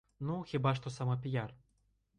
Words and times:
Ну, 0.29 0.37
хіба 0.53 0.73
што 0.79 0.95
самапіяр. 0.97 1.57